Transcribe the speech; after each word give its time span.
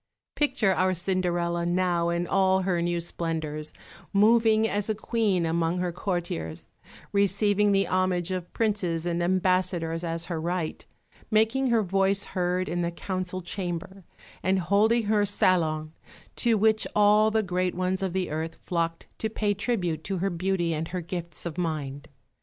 Picture 0.33 0.71
our 0.73 0.95
Cinderella 0.95 1.63
now 1.63 2.09
in 2.09 2.25
all 2.25 2.63
her 2.63 2.81
new 2.81 2.99
splendours, 2.99 3.71
moving 4.11 4.67
as 4.67 4.89
a 4.89 4.95
Queen 4.95 5.45
among 5.45 5.77
her 5.77 5.91
courtiers, 5.91 6.71
receiving 7.11 7.71
the 7.71 7.85
homage 7.85 8.31
of 8.31 8.51
princes 8.51 9.05
and 9.05 9.21
ambassadors 9.21 10.03
as 10.03 10.25
her 10.25 10.41
right, 10.41 10.87
making 11.29 11.67
her 11.67 11.83
voice 11.83 12.25
heard 12.25 12.67
in 12.67 12.81
the 12.81 12.89
Council 12.89 13.43
Chamber, 13.43 14.03
and 14.41 14.57
holding 14.61 15.03
her 15.03 15.23
salon, 15.23 15.93
to 16.35 16.57
which 16.57 16.87
all 16.95 17.29
the 17.29 17.43
great 17.43 17.75
ones 17.75 18.01
of 18.01 18.11
the 18.13 18.31
earth 18.31 18.55
flocked 18.63 19.07
to 19.19 19.29
pay 19.29 19.53
tribute 19.53 20.03
to 20.03 20.17
her 20.17 20.31
beauty 20.31 20.73
and 20.73 20.87
her 20.87 21.01
gifts 21.01 21.45
of 21.45 21.59
mind. 21.59 22.07